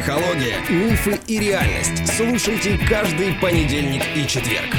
[0.00, 2.06] Психология, мифы и реальность.
[2.16, 4.74] Слушайте каждый понедельник и четверг.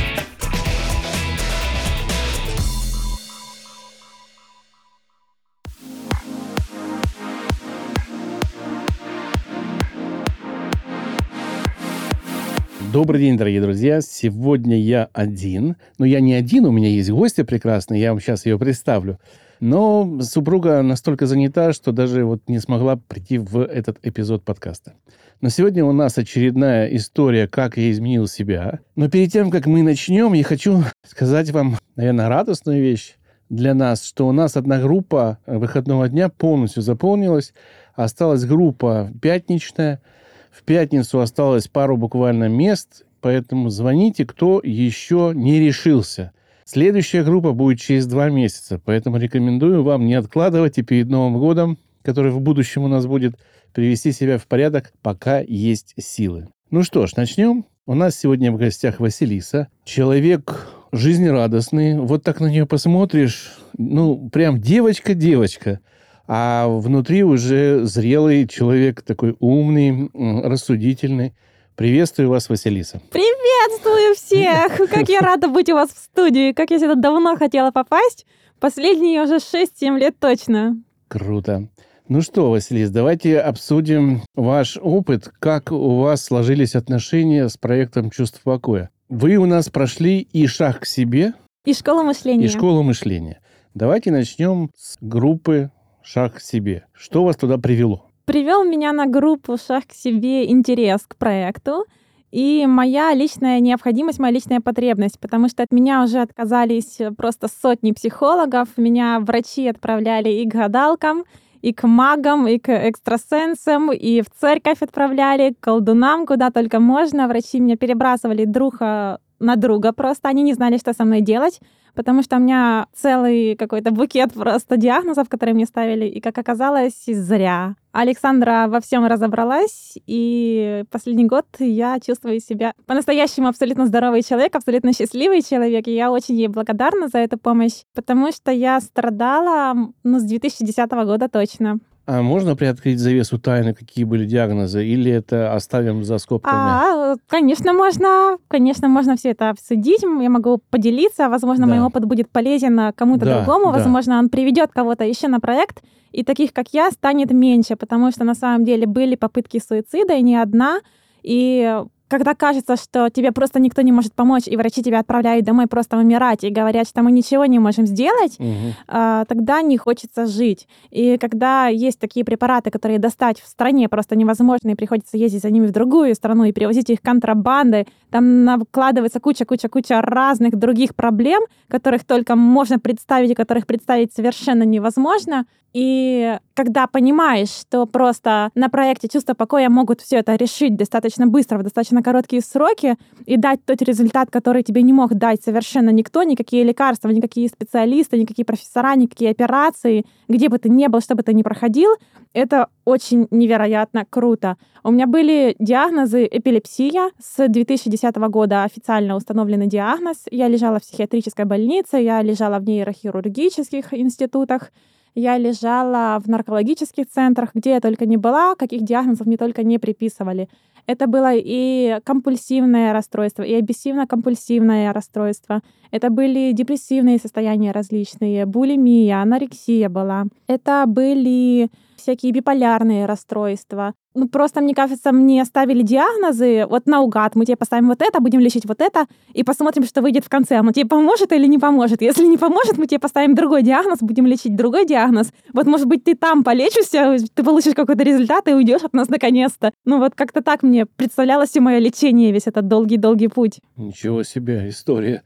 [12.92, 14.02] Добрый день, дорогие друзья.
[14.02, 15.76] Сегодня я один.
[16.00, 19.20] Но я не один, у меня есть гости прекрасные, я вам сейчас ее представлю.
[19.62, 24.96] Но супруга настолько занята, что даже вот не смогла прийти в этот эпизод подкаста.
[25.40, 28.82] Но сегодня у нас очередная история, как я изменил себя.
[28.98, 33.16] Но перед тем, как мы начнем, я хочу сказать вам, наверное, радостную вещь
[33.50, 37.54] для нас, что у нас одна группа выходного дня полностью заполнилась.
[37.96, 40.02] Осталась группа пятничная–
[40.52, 46.34] в пятницу осталось пару буквально мест, поэтому звоните, кто еще не решился.
[46.74, 51.78] Следующая группа будет через два месяца, поэтому рекомендую вам не откладывать и перед Новым годом,
[52.02, 53.36] который в будущем у нас будет,
[53.74, 56.48] привести себя в порядок, пока есть силы.
[56.70, 57.66] Ну что ж, начнем.
[57.86, 59.68] У нас сегодня в гостях Василиса.
[59.84, 62.00] Человек жизнерадостный.
[62.00, 65.82] Вот так на нее посмотришь, ну, прям девочка-девочка
[66.26, 71.34] а внутри уже зрелый человек, такой умный, рассудительный.
[71.76, 73.02] Приветствую вас, Василиса.
[73.12, 74.90] Приветствую всех!
[74.90, 76.52] Как я рада быть у вас в студии.
[76.52, 78.26] Как я сюда давно хотела попасть.
[78.60, 80.76] Последние уже 6-7 лет точно.
[81.08, 81.68] Круто.
[82.08, 88.42] Ну что, Василис, давайте обсудим ваш опыт, как у вас сложились отношения с проектом «Чувство
[88.44, 88.90] покоя».
[89.08, 91.34] Вы у нас прошли и шаг к себе,
[91.64, 92.46] и школу мышления.
[92.46, 93.40] И школу мышления.
[93.76, 96.86] Давайте начнем с группы шаг к себе.
[96.92, 98.11] Что вас туда привело?
[98.26, 101.86] Привел меня на группу «Шаг к себе» интерес к проекту
[102.32, 107.92] и моя личная необходимость, моя личная потребность, потому что от меня уже отказались просто сотни
[107.92, 111.26] психологов, меня врачи отправляли и к гадалкам,
[111.62, 117.28] и к магам, и к экстрасенсам, и в церковь отправляли, к колдунам, куда только можно.
[117.28, 121.60] Врачи меня перебрасывали друга на друга просто, они не знали, что со мной делать
[121.94, 127.06] потому что у меня целый какой-то букет просто диагнозов, которые мне ставили, и, как оказалось,
[127.06, 127.76] зря.
[127.92, 134.94] Александра во всем разобралась, и последний год я чувствую себя по-настоящему абсолютно здоровый человек, абсолютно
[134.94, 140.20] счастливый человек, и я очень ей благодарна за эту помощь, потому что я страдала, ну,
[140.20, 141.80] с 2010 года точно.
[142.06, 146.56] А можно приоткрыть завесу тайны, какие были диагнозы, или это оставим за скобками?
[146.56, 148.38] А, конечно, можно.
[148.48, 150.02] Конечно, можно все это обсудить.
[150.02, 151.30] Я могу поделиться.
[151.30, 151.76] Возможно, да.
[151.76, 153.72] мой опыт будет полезен кому-то да, другому.
[153.72, 154.20] Возможно, да.
[154.20, 155.84] он приведет кого-то еще на проект.
[156.12, 160.22] И таких, как я, станет меньше, потому что на самом деле были попытки суицида, и
[160.22, 160.80] не одна.
[161.24, 161.82] И
[162.12, 165.96] когда кажется, что тебе просто никто не может помочь, и врачи тебя отправляют домой просто
[165.98, 168.74] умирать, и говорят, что мы ничего не можем сделать, угу.
[168.90, 170.68] а, тогда не хочется жить.
[170.90, 175.50] И когда есть такие препараты, которые достать в стране просто невозможно, и приходится ездить за
[175.52, 182.04] ними в другую страну и перевозить их контрабандой, там накладывается куча-куча-куча разных других проблем, которых
[182.04, 185.46] только можно представить, и которых представить совершенно невозможно.
[185.74, 191.58] И когда понимаешь, что просто на проекте «Чувство покоя» могут все это решить достаточно быстро,
[191.58, 192.96] в достаточно короткие сроки
[193.26, 198.18] и дать тот результат, который тебе не мог дать совершенно никто, никакие лекарства, никакие специалисты,
[198.18, 201.92] никакие профессора, никакие операции, где бы ты ни был, что бы ты ни проходил,
[202.34, 204.58] это очень невероятно круто.
[204.84, 207.12] У меня были диагнозы эпилепсия.
[207.20, 210.26] С 2010 года официально установленный диагноз.
[210.32, 214.72] Я лежала в психиатрической больнице, я лежала в нейрохирургических институтах,
[215.14, 219.78] я лежала в наркологических центрах, где я только не была, каких диагнозов мне только не
[219.78, 220.48] приписывали.
[220.88, 225.62] Это было и компульсивное расстройство, и обессивно-компульсивное расстройство.
[225.92, 230.26] Это были депрессивные состояния различные, булимия, анорексия была.
[230.48, 233.94] Это были всякие биполярные расстройства.
[234.14, 237.36] Ну, просто, мне кажется, мне ставили диагнозы вот наугад.
[237.36, 240.58] Мы тебе поставим вот это, будем лечить вот это, и посмотрим, что выйдет в конце.
[240.58, 242.02] Оно тебе поможет или не поможет?
[242.02, 245.32] Если не поможет, мы тебе поставим другой диагноз, будем лечить другой диагноз.
[245.54, 249.72] Вот, может быть, ты там полечишься, ты получишь какой-то результат и уйдешь от нас наконец-то.
[249.86, 253.60] Ну, вот как-то так мне представлялось и мое лечение, весь этот долгий-долгий путь.
[253.78, 255.24] Ничего себе история.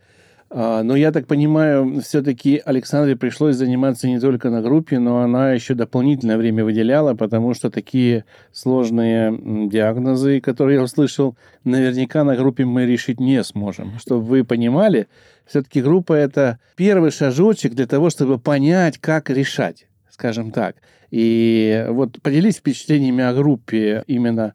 [0.50, 5.52] А, но я так понимаю, все-таки Александре пришлось заниматься не только на группе, но она
[5.52, 12.64] еще дополнительное время выделяла, потому что такие сложные диагнозы, которые я услышал, наверняка на группе
[12.64, 13.98] мы решить не сможем.
[14.00, 15.08] Чтобы вы понимали,
[15.46, 20.78] все-таки группа это первый шажочек для того, чтобы понять, как решать, скажем так.
[21.12, 24.54] И вот поделись впечатлениями о группе именно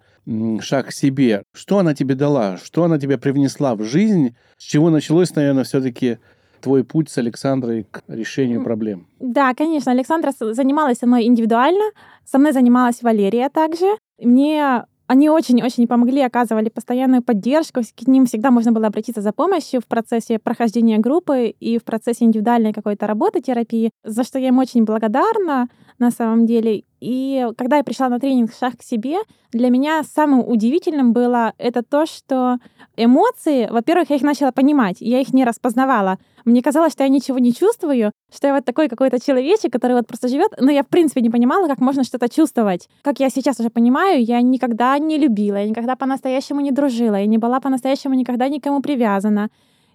[0.60, 1.42] шаг к себе.
[1.52, 2.56] Что она тебе дала?
[2.56, 4.34] Что она тебе привнесла в жизнь?
[4.56, 6.18] С чего началось, наверное, все-таки
[6.62, 9.06] твой путь с Александрой к решению проблем?
[9.18, 9.92] Да, конечно.
[9.92, 11.90] Александра занималась со мной индивидуально.
[12.24, 13.98] Со мной занималась Валерия также.
[14.18, 17.80] Мне Они очень-очень помогли, оказывали постоянную поддержку.
[17.80, 22.26] К ним всегда можно было обратиться за помощью в процессе прохождения группы и в процессе
[22.26, 25.66] индивидуальной какой-то работы терапии, за что я им очень благодарна
[26.00, 26.84] на самом деле.
[27.00, 29.18] И когда я пришла на тренинг «Шаг к себе»,
[29.52, 32.58] для меня самым удивительным было это то, что
[32.96, 36.18] эмоции, во-первых, я их начала понимать, я их не распознавала.
[36.44, 40.06] Мне казалось, что я ничего не чувствую, что я вот такой какой-то человечек, который вот
[40.06, 42.88] просто живет, но я в принципе не понимала, как можно что-то чувствовать.
[43.02, 47.26] Как я сейчас уже понимаю, я никогда не любила, я никогда по-настоящему не дружила, я
[47.26, 49.50] не была по-настоящему никогда никому привязана.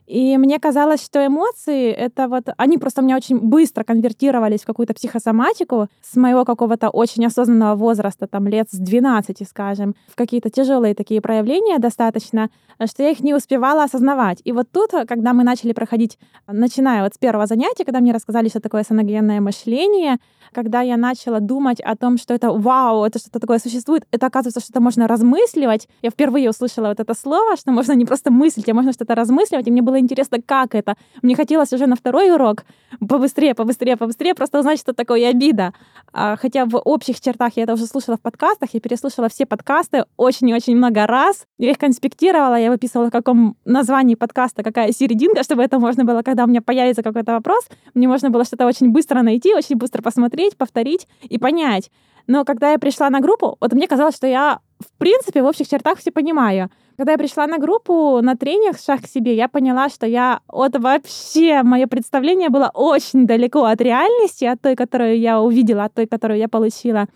[0.07, 2.49] И мне казалось, что эмоции— это вот...
[2.57, 7.75] Они просто у меня очень быстро конвертировались в какую-то психосоматику с моего какого-то очень осознанного
[7.75, 12.49] возраста, там, лет с 12, скажем, в какие-то тяжелые такие проявления достаточно,
[12.85, 14.41] что я их не успевала осознавать.
[14.43, 18.49] И вот тут, когда мы начали проходить, начиная вот с первого занятия, когда мне рассказали,
[18.49, 20.17] что такое саногенное мышление,
[20.53, 24.59] когда я начала думать о том, что это вау, это что-то такое существует, это оказывается,
[24.59, 25.87] что это можно размысливать.
[26.01, 29.67] Я впервые услышала вот это слово, что можно не просто мыслить, а можно что-то размысливать,
[29.67, 30.95] и мне было интересно, как это.
[31.21, 32.63] Мне хотелось уже на второй урок
[32.99, 35.73] побыстрее, побыстрее, побыстрее, просто узнать, что такое обида.
[36.13, 40.05] А, хотя в общих чертах я это уже слушала в подкастах, я переслушала все подкасты
[40.17, 41.45] очень и очень много раз.
[41.57, 46.21] Я их конспектировала, я выписывала, в каком названии подкаста какая серединка, чтобы это можно было,
[46.21, 50.01] когда у меня появится какой-то вопрос, мне можно было что-то очень быстро найти, очень быстро
[50.01, 51.91] посмотреть, повторить и понять.
[52.27, 55.67] Но когда я пришла на группу, вот мне казалось, что я, в принципе, в общих
[55.67, 56.69] чертах все понимаю.
[56.97, 60.77] Когда я пришла на группу, на тренинг «Шаг к себе», я поняла, что я вот
[60.77, 66.07] вообще, мое представление было очень далеко от реальности, от той, которую я увидела, от той,
[66.07, 67.07] которую я получила.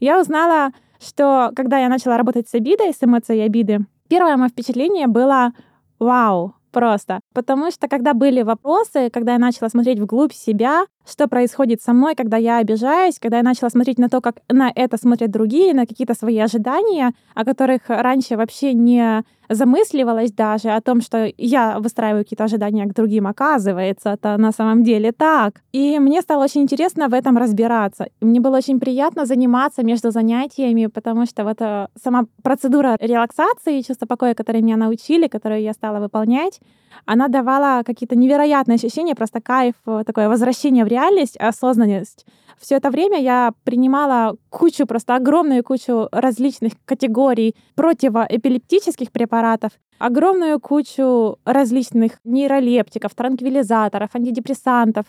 [0.00, 5.06] Я узнала, что когда я начала работать с обидой, с эмоцией обиды, первое мое впечатление
[5.06, 5.52] было
[5.98, 7.20] «Вау, просто.
[7.32, 12.14] Потому что когда были вопросы, когда я начала смотреть вглубь себя, что происходит со мной,
[12.14, 15.86] когда я обижаюсь, когда я начала смотреть на то, как на это смотрят другие, на
[15.86, 19.22] какие-то свои ожидания, о которых раньше вообще не
[19.54, 24.82] замысливалась даже, о том, что я выстраиваю какие-то ожидания к другим, оказывается, это на самом
[24.82, 25.60] деле так.
[25.72, 28.08] И мне стало очень интересно в этом разбираться.
[28.20, 33.82] И мне было очень приятно заниматься между занятиями, потому что вот э, сама процедура релаксации,
[33.82, 36.60] чувство покоя, которые меня научили, которую я стала выполнять,
[37.06, 42.26] она давала какие-то невероятные ощущения, просто кайф, э, такое возвращение в реальность, осознанность.
[42.62, 51.38] Все это время я принимала кучу, просто огромную кучу различных категорий противоэпилептических препаратов, огромную кучу
[51.44, 55.06] различных нейролептиков, транквилизаторов, антидепрессантов.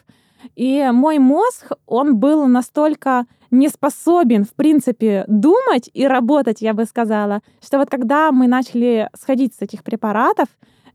[0.56, 6.86] И мой мозг, он был настолько не способен, в принципе, думать и работать, я бы
[6.86, 10.48] сказала, что вот когда мы начали сходить с этих препаратов,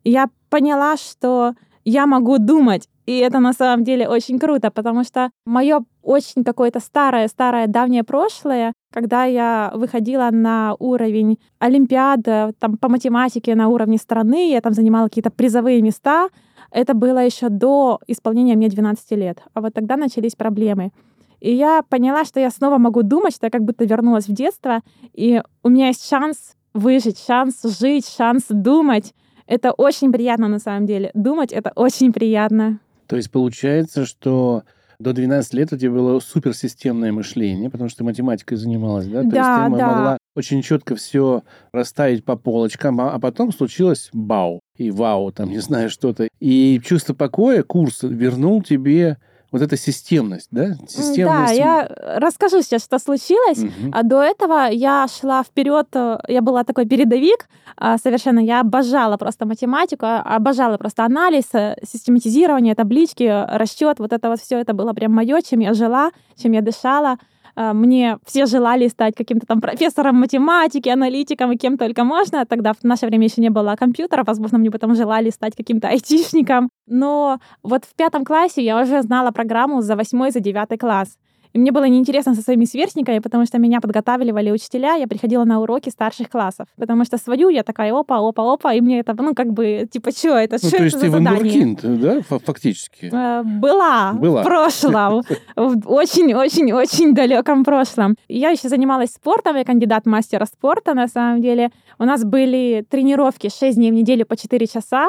[0.03, 1.55] я поняла, что
[1.85, 2.89] я могу думать.
[3.09, 8.75] И это на самом деле очень круто, потому что мое очень какое-то старое-старое давнее прошлое,
[8.93, 15.09] когда я выходила на уровень Олимпиады там, по математике на уровне страны, я там занимала
[15.09, 16.29] какие-то призовые места,
[16.71, 19.39] это было еще до исполнения мне 12 лет.
[19.55, 20.93] А вот тогда начались проблемы.
[21.41, 24.83] И я поняла, что я снова могу думать, что я как будто вернулась в детство,
[25.15, 29.15] и у меня есть шанс выжить, шанс жить, шанс думать.
[29.47, 31.11] Это очень приятно на самом деле.
[31.15, 32.81] Думать это очень приятно.
[33.09, 34.63] То есть получается, что
[34.99, 39.23] до 12 лет у тебя было суперсистемное мышление, потому что ты математикой занималась, да?
[39.23, 39.89] То да, есть ты да.
[39.91, 41.43] могла очень четко все
[41.73, 46.29] расставить по полочкам, а, а потом случилось бау и вау, там, не знаю, что-то.
[46.41, 49.19] И чувство покоя, курс вернул тебе
[49.51, 50.75] вот эта системность, да?
[50.87, 51.49] Системность.
[51.49, 53.59] Да, я расскажу сейчас, что случилось.
[53.59, 53.93] Угу.
[53.93, 59.17] А до этого я шла вперед, э, я была такой передовик а, совершенно, я обожала
[59.17, 64.75] просто математику, а, обожала просто анализ, э, систематизирование, таблички, расчет, вот это вот все, это
[64.75, 67.17] было прям мое, чем я жила, чем я дышала.
[67.61, 72.47] А, мне все желали стать каким-то там профессором математики, аналитиком и кем только можно.
[72.47, 76.71] Тогда в наше время еще не было компьютера, возможно, мне потом желали стать каким-то айтишником.
[76.87, 81.19] Но вот в пятом классе я уже знала программу за восьмой, за девятый класс.
[81.53, 85.61] И мне было неинтересно со своими сверстниками, потому что меня подготавливали учителя, я приходила на
[85.61, 86.69] уроки старших классов.
[86.77, 90.11] Потому что свою я такая опа, опа, опа, и мне это, ну, как бы, типа,
[90.11, 91.77] что это, ну, что то это есть за ты задание?
[91.83, 93.11] да, фактически?
[93.13, 94.43] Э, была, была.
[94.43, 95.23] в прошлом,
[95.57, 98.17] в очень-очень-очень далеком прошлом.
[98.29, 101.71] Я еще занималась спортом, я кандидат мастера спорта, на самом деле.
[101.99, 105.09] У нас были тренировки 6 дней в неделю по 4 часа,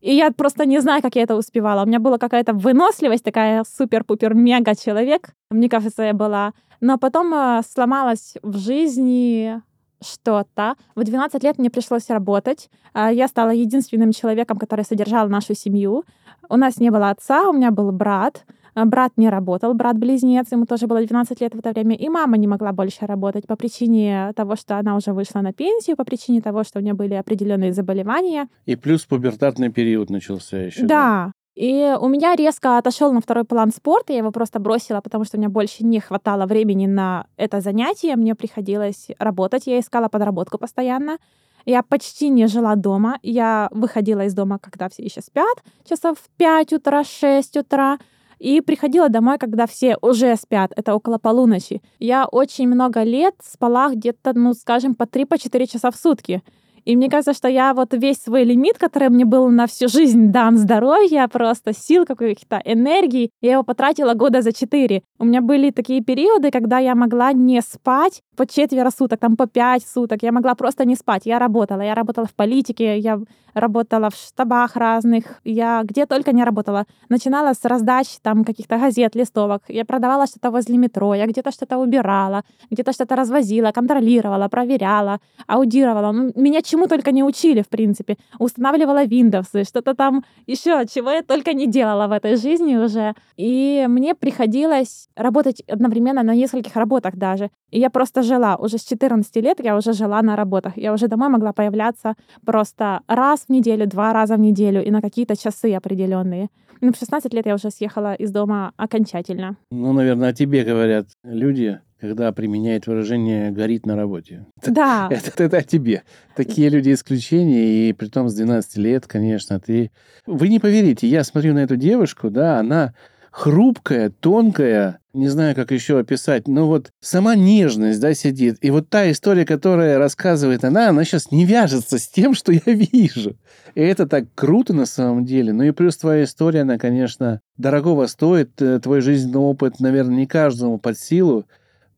[0.00, 1.82] и я просто не знаю, как я это успевала.
[1.82, 5.34] У меня была какая-то выносливость, такая супер-пупер-мега человек.
[5.50, 6.52] Мне кажется, я была.
[6.80, 9.60] Но потом э, сломалась в жизни
[10.02, 10.76] что-то.
[10.94, 12.70] В 12 лет мне пришлось работать.
[12.94, 16.04] Э, я стала единственным человеком, который содержал нашу семью.
[16.48, 18.44] У нас не было отца, у меня был брат.
[18.74, 22.36] А, брат не работал, брат-близнец, ему тоже было 12 лет в это время, и мама
[22.36, 26.40] не могла больше работать по причине того, что она уже вышла на пенсию, по причине
[26.40, 28.48] того, что у нее были определенные заболевания.
[28.66, 30.82] И плюс пубертатный период начался еще.
[30.82, 30.86] Да.
[30.86, 31.32] да.
[31.56, 35.36] И у меня резко отошел на второй план спорт, я его просто бросила, потому что
[35.36, 40.58] у меня больше не хватало времени на это занятие, мне приходилось работать, я искала подработку
[40.58, 41.18] постоянно.
[41.66, 43.18] Я почти не жила дома.
[43.22, 47.98] Я выходила из дома, когда все еще спят, часов в 5 утра, 6 утра
[48.40, 51.82] и приходила домой, когда все уже спят, это около полуночи.
[51.98, 56.42] Я очень много лет спала где-то, ну, скажем, по 3-4 по часа в сутки.
[56.86, 60.32] И мне кажется, что я вот весь свой лимит, который мне был на всю жизнь
[60.32, 65.02] дан здоровья, просто сил каких-то, энергии, я его потратила года за четыре.
[65.18, 69.46] У меня были такие периоды, когда я могла не спать по четверо суток, там по
[69.46, 70.22] пять суток.
[70.22, 71.22] Я могла просто не спать.
[71.26, 71.82] Я работала.
[71.82, 73.20] Я работала в политике, я
[73.54, 76.86] работала в штабах разных, я где только не работала.
[77.08, 79.62] Начинала с раздач там каких-то газет, листовок.
[79.68, 86.12] Я продавала что-то возле метро, я где-то что-то убирала, где-то что-то развозила, контролировала, проверяла, аудировала.
[86.12, 88.16] Ну, меня чему только не учили, в принципе.
[88.38, 93.14] Устанавливала Windows, что-то там еще, чего я только не делала в этой жизни уже.
[93.36, 97.50] И мне приходилось работать одновременно на нескольких работах даже.
[97.70, 98.56] И я просто жила.
[98.56, 100.76] Уже с 14 лет я уже жила на работах.
[100.76, 102.14] Я уже домой могла появляться
[102.44, 106.48] просто раз в неделю, два раза в неделю и на какие-то часы определенные.
[106.80, 109.56] Ну, в 16 лет я уже съехала из дома окончательно.
[109.70, 114.46] Ну, наверное, о тебе говорят люди, когда применяют выражение «горит на работе».
[114.66, 115.08] Да.
[115.10, 116.02] Это, это, это о тебе.
[116.34, 119.90] Такие люди исключения, и при том с 12 лет, конечно, ты...
[120.26, 122.94] Вы не поверите, я смотрю на эту девушку, да, она
[123.30, 128.58] хрупкая, тонкая, не знаю, как еще описать, но вот сама нежность, да, сидит.
[128.60, 132.60] И вот та история, которая рассказывает она, она сейчас не вяжется с тем, что я
[132.66, 133.36] вижу.
[133.74, 135.52] И это так круто на самом деле.
[135.52, 138.60] Ну и плюс твоя история, она, конечно, дорогого стоит.
[138.60, 141.46] Э, твой жизненный опыт, наверное, не каждому под силу.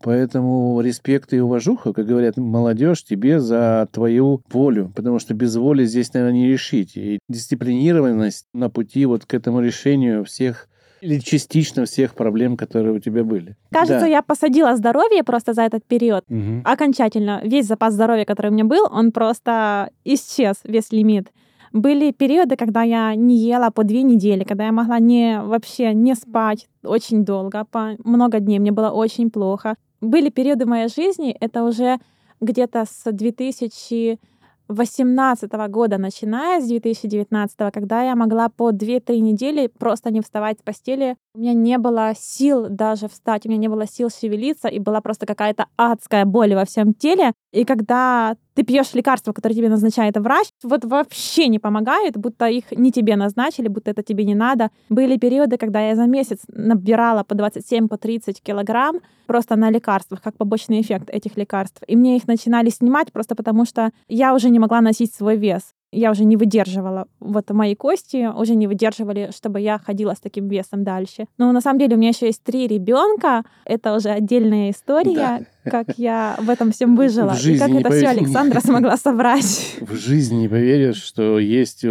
[0.03, 5.85] Поэтому респект и уважуха, как говорят молодежь, тебе за твою волю, потому что без воли
[5.85, 6.97] здесь, наверное, не решить.
[6.97, 10.69] И дисциплинированность на пути вот к этому решению всех
[11.03, 13.57] или частично всех проблем, которые у тебя были.
[13.73, 14.07] Кажется, да.
[14.07, 16.25] я посадила здоровье просто за этот период.
[16.29, 16.63] Угу.
[16.65, 17.41] Окончательно.
[17.43, 21.33] Весь запас здоровья, который у меня был, он просто исчез, весь лимит.
[21.73, 26.15] Были периоды, когда я не ела по две недели, когда я могла не вообще не
[26.15, 29.75] спать очень долго, по много дней, мне было очень плохо.
[30.01, 31.99] Были периоды моей жизни, это уже
[32.41, 34.21] где-то с 2000
[34.75, 40.63] 2018 года, начиная с 2019, когда я могла по 2-3 недели просто не вставать с
[40.63, 41.17] постели.
[41.35, 45.01] У меня не было сил даже встать, у меня не было сил шевелиться, и была
[45.01, 47.33] просто какая-то адская боль во всем теле.
[47.53, 52.65] И когда ты пьешь лекарства, которые тебе назначает врач, вот вообще не помогает, будто их
[52.73, 54.71] не тебе назначили, будто это тебе не надо.
[54.89, 60.21] Были периоды, когда я за месяц набирала по 27, по 30 килограмм просто на лекарствах,
[60.23, 61.83] как побочный эффект этих лекарств.
[61.87, 65.75] И мне их начинали снимать просто потому, что я уже не могла носить свой вес
[65.93, 67.07] я уже не выдерживала.
[67.21, 71.27] Вот мои кости уже не выдерживали, чтобы я ходила с таким весом дальше.
[71.39, 73.45] Но на самом деле у меня еще есть три ребенка.
[73.65, 75.71] Это уже отдельная история, да.
[75.71, 77.37] как я в этом всем выжила.
[77.45, 79.77] И как это все Александра смогла собрать.
[79.81, 81.85] В жизни не поверишь, что есть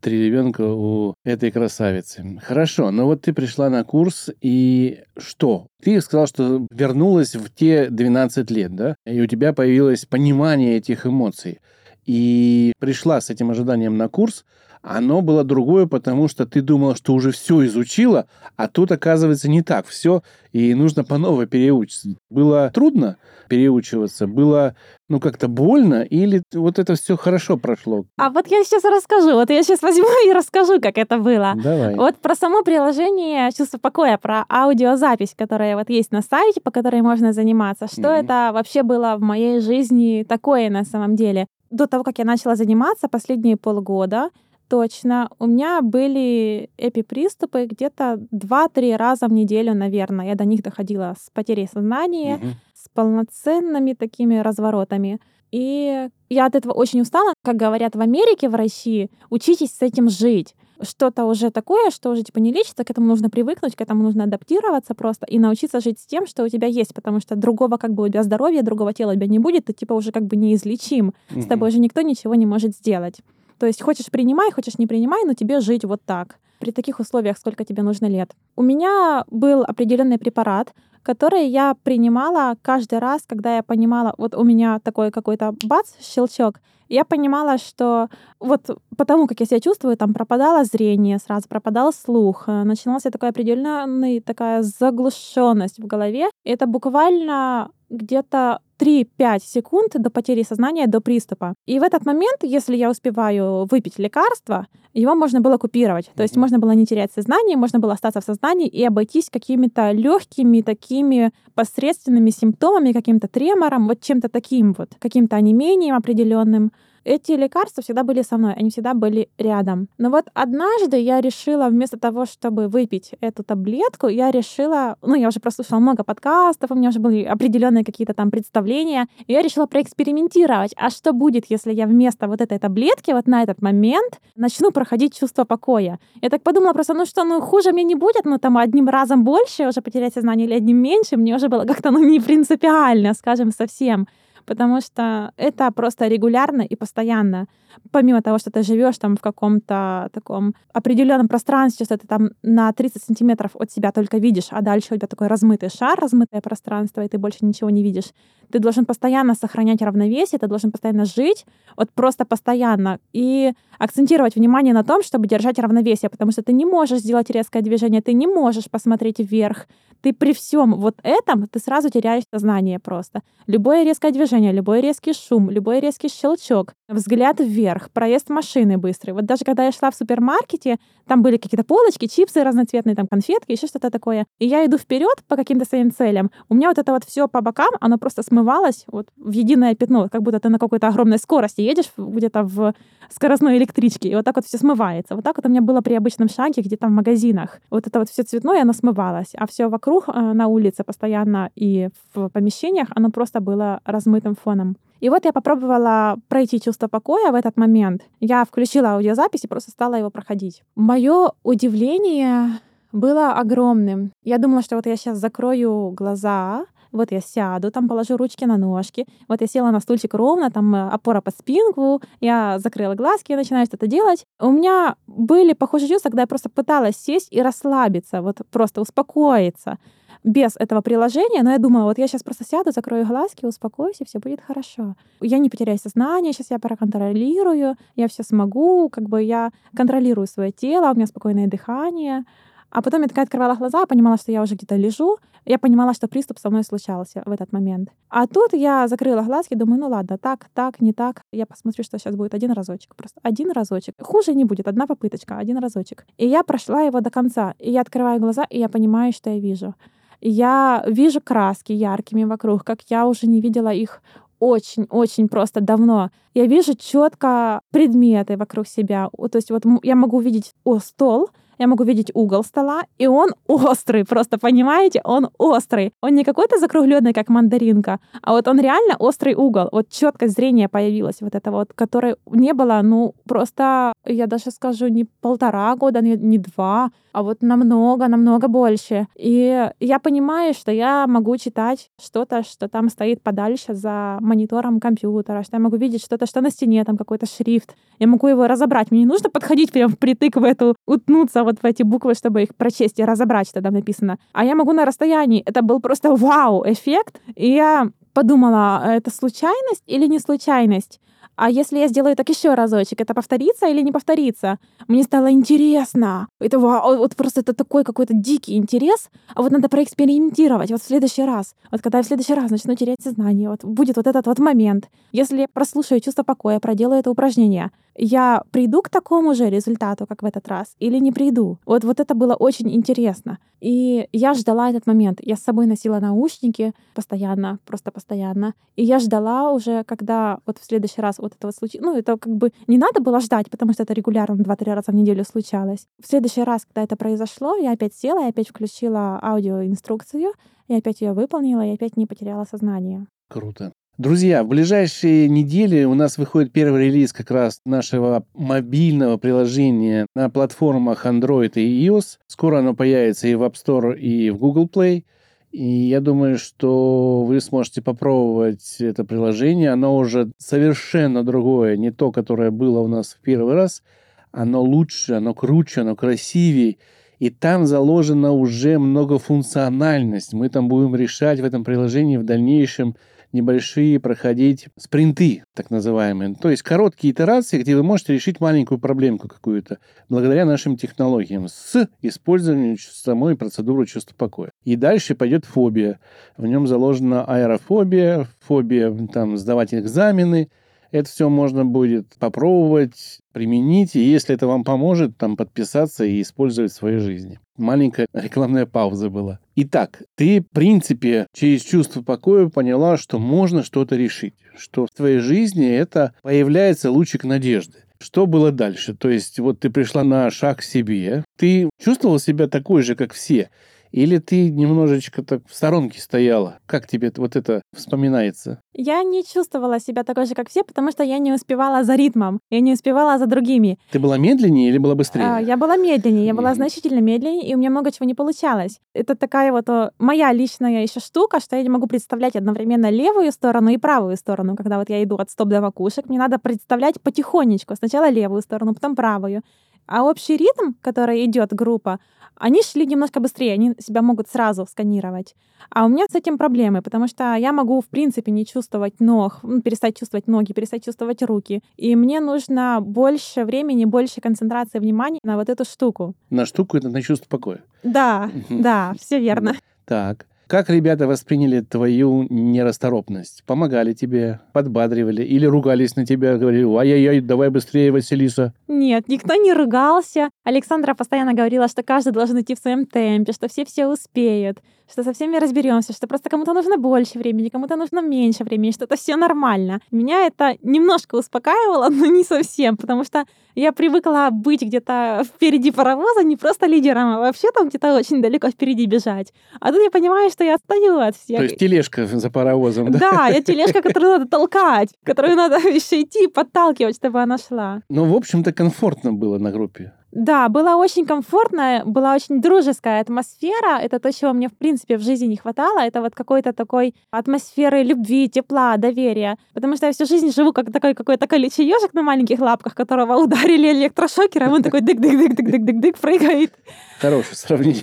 [0.00, 2.38] три ребенка у этой красавицы.
[2.42, 5.66] Хорошо, но вот ты пришла на курс, и что?
[5.82, 8.96] Ты сказал, что вернулась в те 12 лет, да?
[9.04, 11.58] И у тебя появилось понимание этих эмоций
[12.06, 14.44] и пришла с этим ожиданием на курс,
[14.82, 18.26] оно было другое, потому что ты думала, что уже все изучила,
[18.56, 22.16] а тут, оказывается, не так все, и нужно по новой переучиться.
[22.30, 24.26] Было трудно переучиваться?
[24.26, 24.74] Было,
[25.08, 26.02] ну, как-то больно?
[26.02, 28.04] Или вот это все хорошо прошло?
[28.16, 29.32] А вот я сейчас расскажу.
[29.32, 31.54] Вот я сейчас возьму и расскажу, как это было.
[31.62, 31.94] Давай.
[31.96, 37.02] Вот про само приложение «Чувство покоя», про аудиозапись, которая вот есть на сайте, по которой
[37.02, 37.86] можно заниматься.
[37.86, 38.24] Что mm-hmm.
[38.24, 41.46] это вообще было в моей жизни такое на самом деле?
[41.70, 44.30] До того, как я начала заниматься, последние полгода
[44.70, 50.28] точно, у меня были эпиприступы где-то 2-3 раза в неделю, наверное.
[50.28, 52.46] Я до них доходила с потерей сознания, угу.
[52.72, 55.20] с полноценными такими разворотами.
[55.50, 57.34] И я от этого очень устала.
[57.42, 62.22] Как говорят в Америке, в России, учитесь с этим жить что-то уже такое, что уже
[62.22, 65.98] типа не лечится, к этому нужно привыкнуть, к этому нужно адаптироваться просто и научиться жить
[65.98, 68.92] с тем, что у тебя есть, потому что другого как бы у тебя здоровья, другого
[68.92, 71.42] тела у тебя не будет, ты типа уже как бы неизлечим, mm-hmm.
[71.42, 73.20] с тобой уже никто ничего не может сделать.
[73.58, 76.38] То есть хочешь принимай, хочешь не принимай, но тебе жить вот так.
[76.58, 78.32] При таких условиях сколько тебе нужно лет.
[78.56, 84.44] У меня был определенный препарат, который я принимала каждый раз, когда я понимала, вот у
[84.44, 86.60] меня такой какой-то бац, щелчок,
[86.90, 88.08] Я понимала, что
[88.40, 88.62] вот
[88.96, 94.20] потому, как я себя чувствую, там пропадало зрение, сразу пропадал слух, э, начиналась такая определенная
[94.20, 96.26] такая заглушенность в голове.
[96.44, 101.54] Это буквально где-то 3-5 секунд до потери сознания, до приступа.
[101.66, 106.10] И в этот момент, если я успеваю выпить лекарство, его можно было купировать.
[106.16, 109.92] То есть можно было не терять сознание, можно было остаться в сознании и обойтись какими-то
[109.92, 116.72] легкими такими посредственными симптомами, каким-то тремором, вот чем-то таким вот, каким-то онемением определенным.
[117.04, 119.88] Эти лекарства всегда были со мной, они всегда были рядом.
[119.96, 125.28] Но вот однажды я решила, вместо того, чтобы выпить эту таблетку, я решила, ну, я
[125.28, 129.66] уже прослушала много подкастов, у меня уже были определенные какие-то там представления, и я решила
[129.66, 134.70] проэкспериментировать, а что будет, если я вместо вот этой таблетки вот на этот момент начну
[134.70, 135.98] проходить чувство покоя.
[136.20, 139.24] Я так подумала просто, ну что, ну хуже мне не будет, ну там одним разом
[139.24, 143.52] больше уже потерять сознание или одним меньше, мне уже было как-то, ну, не принципиально, скажем,
[143.52, 144.06] совсем
[144.50, 147.46] потому что это просто регулярно и постоянно.
[147.92, 152.72] Помимо того, что ты живешь там в каком-то таком определенном пространстве, что ты там на
[152.72, 157.04] 30 сантиметров от себя только видишь, а дальше у тебя такой размытый шар, размытое пространство,
[157.04, 158.12] и ты больше ничего не видишь.
[158.50, 164.74] Ты должен постоянно сохранять равновесие, ты должен постоянно жить, вот просто постоянно, и акцентировать внимание
[164.74, 168.26] на том, чтобы держать равновесие, потому что ты не можешь сделать резкое движение, ты не
[168.26, 169.66] можешь посмотреть вверх,
[170.02, 173.22] ты при всем вот этом, ты сразу теряешь сознание просто.
[173.46, 179.12] Любое резкое движение, любой резкий шум, любой резкий щелчок, взгляд вверх, проезд машины быстрый.
[179.12, 183.52] Вот даже когда я шла в супермаркете, там были какие-то полочки, чипсы разноцветные, там конфетки,
[183.52, 184.26] еще что-то такое.
[184.38, 186.30] И я иду вперед по каким-то своим целям.
[186.48, 190.08] У меня вот это вот все по бокам, оно просто смывалось вот в единое пятно,
[190.10, 192.74] как будто ты на какой-то огромной скорости едешь где-то в
[193.10, 195.14] скоростной электричке, и вот так вот все смывается.
[195.14, 197.60] Вот так вот у меня было при обычном шаге где-то в магазинах.
[197.70, 201.88] Вот это вот все цветное, оно смывалось, а все вокруг э, на улице постоянно и
[202.14, 204.76] в помещениях, оно просто было размытым фоном.
[205.00, 208.02] И вот я попробовала пройти чувство покоя в этот момент.
[208.20, 210.62] Я включила аудиозапись и просто стала его проходить.
[210.76, 212.60] Мое удивление
[212.92, 214.12] было огромным.
[214.24, 218.56] Я думала, что вот я сейчас закрою глаза, вот я сяду, там положу ручки на
[218.56, 223.32] ножки, вот я села на стульчик ровно, там э, опора под спинку, я закрыла глазки,
[223.32, 224.26] я начинаю что-то делать.
[224.40, 229.78] У меня были похожие чувства, когда я просто пыталась сесть и расслабиться, вот просто успокоиться
[230.24, 234.04] без этого приложения, но я думала, вот я сейчас просто сяду, закрою глазки, успокоюсь, и
[234.04, 234.94] все будет хорошо.
[235.20, 240.52] Я не потеряю сознание, сейчас я проконтролирую, я все смогу, как бы я контролирую свое
[240.52, 242.24] тело, у меня спокойное дыхание.
[242.70, 245.18] А потом я такая открывала глаза, понимала, что я уже где-то лежу.
[245.44, 247.88] Я понимала, что приступ со мной случался в этот момент.
[248.08, 251.22] А тут я закрыла глазки, думаю, ну ладно, так, так, не так.
[251.32, 252.94] Я посмотрю, что сейчас будет один разочек.
[252.94, 253.94] Просто один разочек.
[254.00, 256.06] Хуже не будет, одна попыточка, один разочек.
[256.16, 257.54] И я прошла его до конца.
[257.58, 259.74] И я открываю глаза, и я понимаю, что я вижу.
[260.20, 264.02] Я вижу краски яркими вокруг, как я уже не видела их
[264.40, 266.10] очень-очень просто давно.
[266.34, 269.10] Я вижу четко предметы вокруг себя.
[269.10, 271.30] То есть вот я могу видеть о, стол,
[271.60, 275.92] я могу видеть угол стола, и он острый, просто понимаете, он острый.
[276.00, 279.68] Он не какой-то закругленный, как мандаринка, а вот он реально острый угол.
[279.70, 284.88] Вот четкость зрения появилась вот это вот, которой не было, ну, просто, я даже скажу,
[284.88, 289.06] не полтора года, не, не два, а вот намного, намного больше.
[289.16, 295.42] И я понимаю, что я могу читать что-то, что там стоит подальше за монитором компьютера,
[295.42, 297.74] что я могу видеть что-то, что на стене, там какой-то шрифт.
[297.98, 298.90] Я могу его разобрать.
[298.90, 302.54] Мне не нужно подходить прям впритык в эту, утнуться вот в эти буквы, чтобы их
[302.54, 304.18] прочесть и разобрать, что там написано.
[304.32, 305.42] А я могу на расстоянии.
[305.44, 307.20] Это был просто вау-эффект.
[307.34, 311.00] И я подумала, «А это случайность или не случайность?
[311.42, 314.58] А если я сделаю так еще разочек, это повторится или не повторится?
[314.88, 316.28] Мне стало интересно.
[316.38, 319.08] Это вот просто это такой какой-то дикий интерес.
[319.34, 321.54] А вот надо проэкспериментировать вот в следующий раз.
[321.72, 324.90] Вот когда я в следующий раз начну терять сознание, вот будет вот этот вот момент.
[325.12, 330.22] Если я прослушаю чувство покоя, проделаю это упражнение, я приду к такому же результату, как
[330.22, 331.58] в этот раз, или не приду?
[331.66, 333.38] Вот, вот это было очень интересно.
[333.60, 335.18] И я ждала этот момент.
[335.22, 338.54] Я с собой носила наушники постоянно, просто постоянно.
[338.76, 341.84] И я ждала уже, когда вот в следующий раз вот это вот случилось.
[341.84, 344.94] Ну, это как бы не надо было ждать, потому что это регулярно 2-3 раза в
[344.94, 345.86] неделю случалось.
[346.02, 350.32] В следующий раз, когда это произошло, я опять села, я опять включила аудиоинструкцию,
[350.68, 353.06] и опять ее выполнила, и опять не потеряла сознание.
[353.28, 353.72] Круто.
[353.98, 360.30] Друзья, в ближайшие недели у нас выходит первый релиз как раз нашего мобильного приложения на
[360.30, 362.16] платформах Android и iOS.
[362.26, 365.04] Скоро оно появится и в App Store, и в Google Play.
[365.50, 369.72] И я думаю, что вы сможете попробовать это приложение.
[369.72, 373.82] Оно уже совершенно другое, не то, которое было у нас в первый раз.
[374.30, 376.76] Оно лучше, оно круче, оно красивее.
[377.18, 380.32] И там заложена уже многофункциональность.
[380.32, 382.94] Мы там будем решать в этом приложении в дальнейшем
[383.32, 386.34] небольшие проходить спринты, так называемые.
[386.34, 391.88] То есть короткие итерации, где вы можете решить маленькую проблемку какую-то благодаря нашим технологиям с
[392.02, 394.52] использованием самой процедуры чувства покоя.
[394.64, 396.00] И дальше пойдет фобия.
[396.36, 400.50] В нем заложена аэрофобия, фобия там, сдавать экзамены,
[400.92, 406.72] это все можно будет попробовать, применить, и если это вам поможет, там подписаться и использовать
[406.72, 407.40] в своей жизни.
[407.56, 409.38] Маленькая рекламная пауза была.
[409.54, 415.18] Итак, ты, в принципе, через чувство покоя поняла, что можно что-то решить, что в твоей
[415.18, 417.84] жизни это появляется лучик надежды.
[418.02, 418.94] Что было дальше?
[418.94, 423.12] То есть вот ты пришла на шаг к себе, ты чувствовала себя такой же, как
[423.12, 423.50] все,
[423.92, 426.58] или ты немножечко так в сторонке стояла?
[426.66, 428.60] Как тебе вот это вспоминается?
[428.72, 432.40] Я не чувствовала себя такой же, как все, потому что я не успевала за ритмом,
[432.50, 433.78] я не успевала за другими.
[433.90, 435.24] Ты была медленнее или была быстрее?
[435.24, 438.78] А, я была медленнее, я была значительно медленнее, и у меня много чего не получалось.
[438.94, 443.32] Это такая вот о, моя личная еще штука, что я не могу представлять одновременно левую
[443.32, 444.56] сторону и правую сторону.
[444.56, 447.74] Когда вот я иду от стоп до макушек, мне надо представлять потихонечку.
[447.76, 449.42] Сначала левую сторону, потом правую.
[449.90, 451.98] А общий ритм, который идет группа,
[452.36, 455.34] они шли немножко быстрее, они себя могут сразу сканировать.
[455.68, 459.40] А у меня с этим проблемы, потому что я могу, в принципе, не чувствовать ног,
[459.64, 461.60] перестать чувствовать ноги, перестать чувствовать руки.
[461.76, 466.14] И мне нужно больше времени, больше концентрации внимания на вот эту штуку.
[466.30, 467.60] На штуку это на чувство покоя.
[467.82, 469.56] Да, да, все верно.
[469.86, 470.29] Так.
[470.50, 473.44] Как ребята восприняли твою нерасторопность?
[473.46, 478.52] Помогали тебе, подбадривали или ругались на тебя, говорили, ай-яй-яй, давай быстрее, Василиса?
[478.66, 480.28] Нет, никто не ругался.
[480.42, 484.58] Александра постоянно говорила, что каждый должен идти в своем темпе, что все все успеют,
[484.90, 488.84] что со всеми разберемся, что просто кому-то нужно больше времени, кому-то нужно меньше времени, что
[488.84, 489.80] это все нормально.
[489.90, 493.24] Меня это немножко успокаивало, но не совсем, потому что
[493.54, 498.50] я привыкла быть где-то впереди паровоза, не просто лидером, а вообще там где-то очень далеко
[498.50, 499.32] впереди бежать.
[499.60, 501.38] А тут я понимаю, что я отстаю от всех.
[501.38, 502.98] То есть тележка за паровозом, да?
[502.98, 507.82] Да, я тележка, которую надо толкать, которую надо еще идти, подталкивать, чтобы она шла.
[507.88, 509.92] Ну, в общем-то, комфортно было на группе.
[510.12, 513.78] Да, было очень комфортно, была очень дружеская атмосфера.
[513.80, 515.80] Это то, чего мне, в принципе, в жизни не хватало.
[515.80, 519.36] Это вот какой-то такой атмосферы любви, тепла, доверия.
[519.54, 523.16] Потому что я всю жизнь живу как такой какой-то колючий ежик на маленьких лапках, которого
[523.22, 526.52] ударили электрошокером, он такой дык-дык-дык-дык-дык-дык прыгает.
[527.00, 527.82] Хорошее сравнение.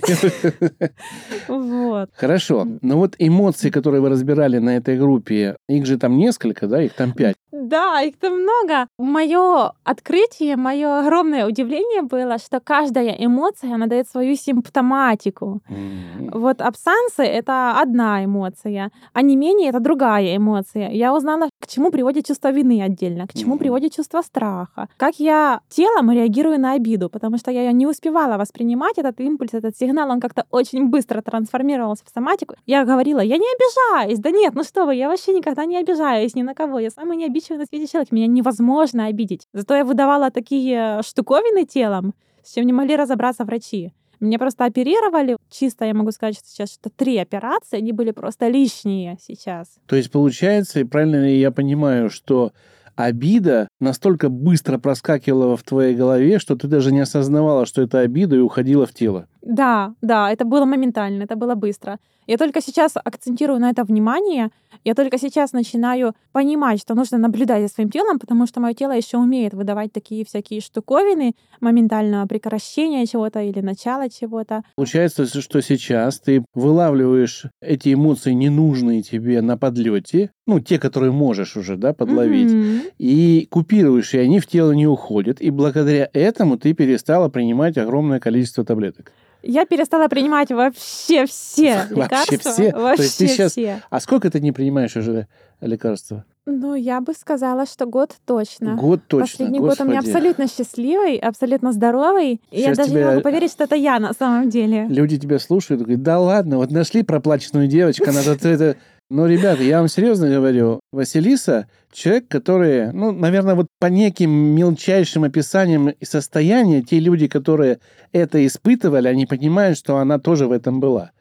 [1.48, 2.10] Вот.
[2.14, 2.66] Хорошо.
[2.82, 6.82] Но вот эмоции, которые вы разбирали на этой группе, их же там несколько, да?
[6.82, 7.36] Их там пять.
[7.50, 8.86] Да, их там много.
[8.98, 15.60] Мое открытие, мое огромное удивление было, что каждая эмоция, она дает свою симптоматику.
[15.68, 16.38] Mm-hmm.
[16.38, 20.90] Вот абсансы— это одна эмоция, а не менее— это другая эмоция.
[20.90, 23.58] Я узнала, к чему приводит чувство вины отдельно, к чему mm-hmm.
[23.58, 28.98] приводит чувство страха, как я телом реагирую на обиду, потому что я не успевала воспринимать
[28.98, 32.54] этот импульс, этот сигнал, он как-то очень быстро трансформировался в соматику.
[32.66, 36.34] Я говорила, я не обижаюсь, да нет, ну что вы, я вообще никогда не обижаюсь
[36.34, 38.12] ни на кого, я самый необидчивый обидчивый на свете человек.
[38.12, 39.46] Меня невозможно обидеть.
[39.52, 42.07] Зато я выдавала такие штуковины телом,
[42.42, 43.92] с чем не могли разобраться врачи.
[44.20, 45.36] Меня просто оперировали.
[45.48, 49.68] Чисто я могу сказать, что сейчас что три операции, они были просто лишние сейчас.
[49.86, 52.52] То есть получается, и правильно ли я понимаю, что
[52.96, 58.36] обида настолько быстро проскакивала в твоей голове, что ты даже не осознавала, что это обида,
[58.36, 59.28] и уходила в тело.
[59.40, 61.98] Да, да, это было моментально, это было быстро.
[62.28, 64.50] Я только сейчас акцентирую на это внимание,
[64.84, 68.92] я только сейчас начинаю понимать, что нужно наблюдать за своим телом, потому что мое тело
[68.92, 74.62] еще умеет выдавать такие всякие штуковины моментального прекращения чего-то или начала чего-то.
[74.76, 81.56] Получается, что сейчас ты вылавливаешь эти эмоции ненужные тебе на подлете, ну, те, которые можешь
[81.56, 82.92] уже, да, подловить, mm-hmm.
[82.98, 88.20] и купируешь, и они в тело не уходят, и благодаря этому ты перестала принимать огромное
[88.20, 89.12] количество таблеток.
[89.42, 92.17] Я перестала принимать вообще все лекарства.
[92.20, 92.72] Вообще все?
[92.72, 93.52] Вообще То есть ты сейчас...
[93.52, 93.82] все.
[93.90, 95.26] А сколько ты не принимаешь уже
[95.60, 96.24] лекарства?
[96.46, 98.74] Ну, я бы сказала, что год точно.
[98.74, 99.26] Год точно.
[99.26, 99.78] Последний Господи.
[99.78, 102.40] год у меня абсолютно счастливый, абсолютно здоровый.
[102.50, 103.00] И я даже тебя...
[103.00, 104.86] не могу поверить, что это я на самом деле.
[104.88, 108.76] Люди тебя слушают и говорят, да ладно, вот нашли проплаченную девочку, она тут это
[109.10, 115.24] ну, ребята, я вам серьезно говорю, Василиса— человек, который, ну, наверное, вот по неким мелчайшим
[115.24, 117.78] описаниям и состояния, те люди, которые
[118.12, 121.12] это испытывали, они понимают, что она тоже в этом была.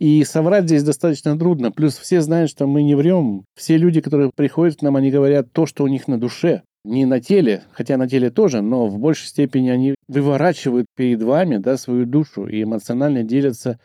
[0.00, 1.70] И соврать здесь достаточно трудно.
[1.70, 3.44] Плюс все знают, что мы не врем.
[3.54, 6.62] Все люди, которые приходят к нам, они говорят то, что у них на душе.
[6.84, 11.58] Не на теле, хотя на теле тоже, но в большей степени они выворачивают перед вами
[11.58, 13.78] да, свою душу и эмоционально делятся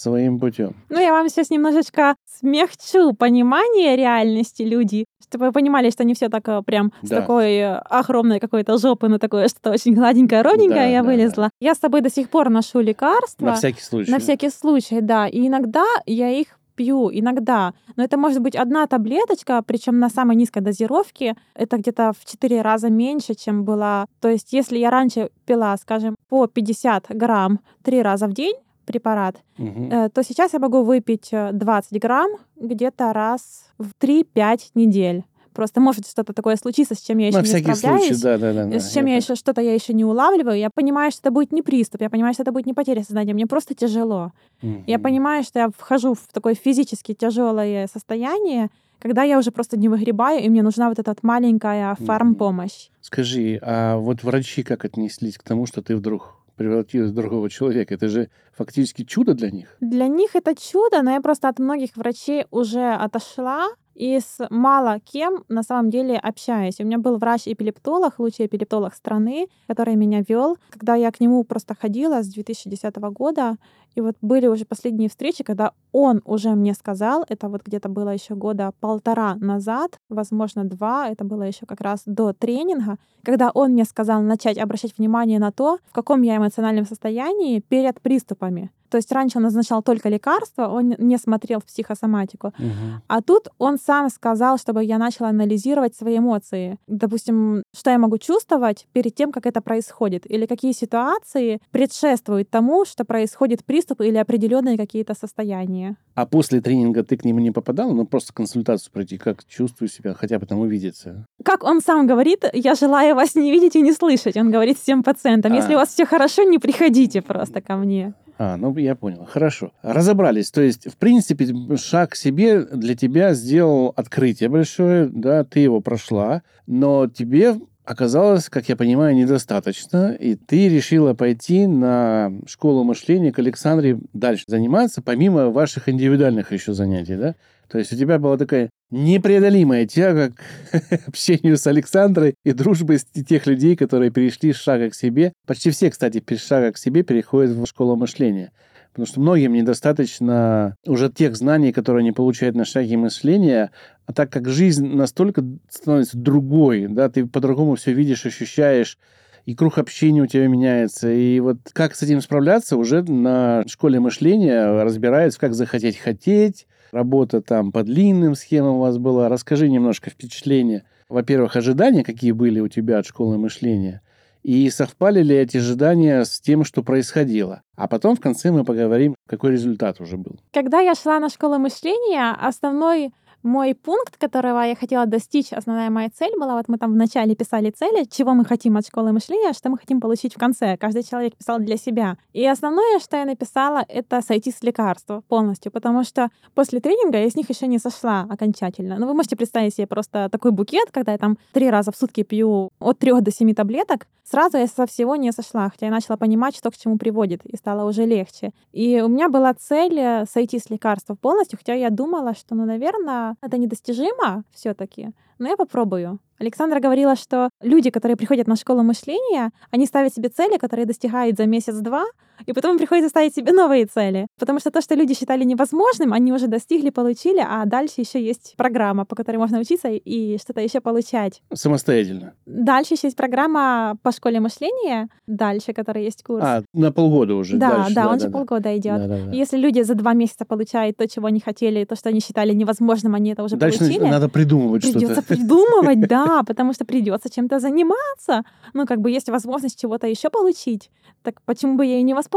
[0.00, 0.74] своим путем.
[0.88, 6.28] Ну, я вам сейчас немножечко смягчу понимание реальности людей, чтобы вы понимали, что не все
[6.28, 7.06] так э, прям да.
[7.06, 11.08] с такой э, огромной какой-то жопы на такое что-то очень гладенькое, ровненькое да, я да,
[11.08, 11.44] вылезла.
[11.44, 11.50] Да.
[11.60, 13.46] Я с собой до сих пор ношу лекарства.
[13.46, 14.10] На всякий случай.
[14.10, 15.28] На всякий случай, да.
[15.28, 20.36] И иногда я их пью иногда, но это может быть одна таблеточка, причем на самой
[20.36, 21.36] низкой дозировке.
[21.54, 24.06] Это где-то в 4 раза меньше, чем была.
[24.20, 29.36] То есть если я раньше пила, скажем, по 50 грамм 3 раза в день, препарат,
[29.58, 29.88] угу.
[30.12, 35.24] то сейчас я могу выпить 20 грамм где-то раз в 3-5 недель.
[35.52, 38.06] Просто может что-то такое случиться, с чем я еще На не всякий справляюсь.
[38.06, 39.10] Случай, да, да, да, с чем это...
[39.10, 40.56] я еще что-то я еще не улавливаю.
[40.56, 43.34] Я понимаю, что это будет не приступ, я понимаю, что это будет не потеря сознания.
[43.34, 44.32] Мне просто тяжело.
[44.62, 44.84] Угу.
[44.86, 48.68] Я понимаю, что я вхожу в такое физически тяжелое состояние,
[49.00, 52.88] когда я уже просто не выгребаю, и мне нужна вот эта вот маленькая фармпомощь.
[53.00, 57.94] Скажи, а вот врачи как отнеслись к тому, что ты вдруг превратилась в другого человека.
[57.94, 59.78] Это же фактически чудо для них.
[59.80, 63.70] Для них это чудо, но я просто от многих врачей уже отошла
[64.00, 66.80] и с мало кем на самом деле общаюсь.
[66.80, 70.56] У меня был врач-эпилептолог, лучший эпилептолог страны, который меня вел.
[70.70, 73.58] Когда я к нему просто ходила с 2010 года,
[73.94, 78.08] и вот были уже последние встречи, когда он уже мне сказал, это вот где-то было
[78.08, 83.72] еще года полтора назад, возможно, два, это было еще как раз до тренинга, когда он
[83.72, 88.70] мне сказал начать обращать внимание на то, в каком я эмоциональном состоянии перед приступами.
[88.90, 92.48] То есть раньше он назначал только лекарства, он не смотрел в психосоматику.
[92.48, 93.02] Угу.
[93.06, 96.78] А тут он сам сказал, чтобы я начала анализировать свои эмоции.
[96.86, 102.84] Допустим, что я могу чувствовать перед тем, как это происходит, или какие ситуации предшествуют тому,
[102.84, 105.96] что происходит приступ или определенные какие-то состояния.
[106.14, 110.14] А после тренинга ты к нему не попадал, ну просто консультацию пройти, как чувствую себя,
[110.14, 111.24] хотя бы там увидеться?
[111.44, 114.36] Как он сам говорит, я желаю вас не видеть и не слышать.
[114.36, 115.56] Он говорит всем пациентам, а.
[115.56, 118.14] если у вас все хорошо, не приходите просто ко мне.
[118.42, 119.26] А, ну я понял.
[119.30, 119.72] Хорошо.
[119.82, 120.50] Разобрались.
[120.50, 125.82] То есть, в принципе, шаг к себе для тебя сделал открытие большое, да, ты его
[125.82, 133.30] прошла, но тебе оказалось, как я понимаю, недостаточно, и ты решила пойти на школу мышления
[133.30, 137.34] к Александре дальше заниматься, помимо ваших индивидуальных еще занятий, да?
[137.70, 140.42] То есть у тебя была такая непреодолимая тяга к
[141.06, 145.32] общению с Александрой и дружбой с тех людей, которые перешли с шага к себе.
[145.46, 148.50] Почти все, кстати, с шага к себе переходят в школу мышления.
[148.92, 153.70] Потому что многим недостаточно уже тех знаний, которые они получают на шаге мышления,
[154.06, 158.98] а так как жизнь настолько становится другой, да, ты по-другому все видишь, ощущаешь,
[159.46, 161.10] и круг общения у тебя меняется.
[161.12, 167.40] И вот как с этим справляться, уже на школе мышления разбирается, как захотеть хотеть, работа
[167.40, 169.28] там по длинным схемам у вас была.
[169.28, 170.84] Расскажи немножко впечатления.
[171.08, 174.00] Во-первых, ожидания, какие были у тебя от школы мышления,
[174.42, 177.62] и совпали ли эти ожидания с тем, что происходило.
[177.76, 180.40] А потом в конце мы поговорим, какой результат уже был.
[180.52, 186.10] Когда я шла на школу мышления, основной мой пункт, которого я хотела достичь, основная моя
[186.10, 189.70] цель была, вот мы там вначале писали цели, чего мы хотим от школы мышления, что
[189.70, 190.76] мы хотим получить в конце.
[190.76, 192.16] Каждый человек писал для себя.
[192.32, 197.30] И основное, что я написала, это сойти с лекарства полностью, потому что после тренинга я
[197.30, 198.98] с них еще не сошла окончательно.
[198.98, 202.22] Ну, вы можете представить себе просто такой букет, когда я там три раза в сутки
[202.22, 206.16] пью от трех до семи таблеток, сразу я со всего не сошла, хотя я начала
[206.16, 208.52] понимать, что к чему приводит, и стало уже легче.
[208.72, 212.64] И у меня была цель э, сойти с лекарства полностью, хотя я думала, что, ну,
[212.64, 216.18] наверное, это недостижимо все-таки, но я попробую.
[216.38, 221.36] Александра говорила, что люди, которые приходят на школу мышления, они ставят себе цели, которые достигают
[221.36, 222.04] за месяц-два,
[222.46, 224.26] и потом им приходится ставить себе новые цели.
[224.38, 228.54] Потому что то, что люди считали невозможным, они уже достигли, получили, а дальше еще есть
[228.56, 231.42] программа, по которой можно учиться и что-то еще получать.
[231.52, 232.34] Самостоятельно.
[232.46, 236.44] Дальше еще есть программа по школе мышления, дальше, которая есть курс.
[236.44, 237.56] А, на полгода уже.
[237.56, 238.32] Да, дальше, да, да, он да, же да.
[238.38, 238.98] полгода идет.
[238.98, 239.32] Да, да, да.
[239.32, 243.14] Если люди за два месяца получают то, чего они хотели, то, что они считали невозможным,
[243.14, 244.04] они это уже Дальше получили.
[244.04, 245.34] надо придумывать Придется что-то.
[245.34, 248.42] придумывать, да, потому что придется чем-то заниматься.
[248.74, 250.90] Ну, как бы есть возможность чего-то еще получить.
[251.22, 252.29] Так почему бы ей не воспользоваться?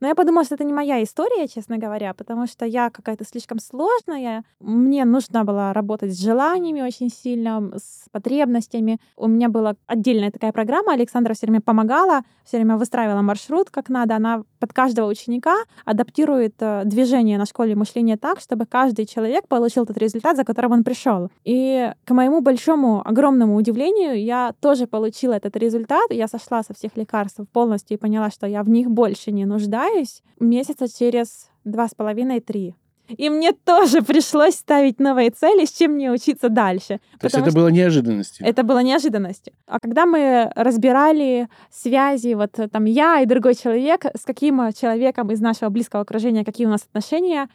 [0.00, 3.58] Но я подумала, что это не моя история, честно говоря, потому что я какая-то слишком
[3.58, 4.44] сложная.
[4.60, 8.98] Мне нужно было работать с желаниями очень сильно, с потребностями.
[9.16, 10.92] У меня была отдельная такая программа.
[10.92, 14.16] Александра все время помогала, все время выстраивала маршрут как надо.
[14.16, 19.86] Она под каждого ученика адаптирует э, движение на школе мышления так, чтобы каждый человек получил
[19.86, 21.30] тот результат, за которым он пришел.
[21.44, 26.10] И к моему большому, огромному удивлению, я тоже получила этот результат.
[26.10, 30.22] Я сошла со всех лекарств полностью и поняла, что я в них больше не нуждаюсь
[30.40, 32.74] месяца через два с половиной-три.
[33.08, 37.00] И мне тоже пришлось ставить новые цели, с чем мне учиться дальше.
[37.20, 38.46] То есть это было неожиданностью.
[38.46, 39.52] Это было неожиданностью.
[39.66, 45.40] А когда мы разбирали связи, вот там я и другой человек, с каким человеком из
[45.40, 47.48] нашего близкого окружения, какие у нас отношения,